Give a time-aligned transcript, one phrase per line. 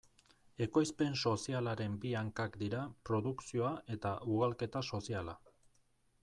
[0.65, 2.79] Ekoizpen sozialaren bi hankak dira
[3.11, 5.37] produkzioa eta ugalketa soziala.